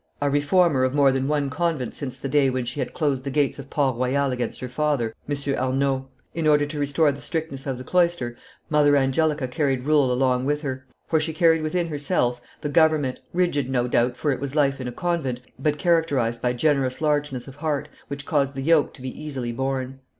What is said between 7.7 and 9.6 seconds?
the cloister, Mother Angelica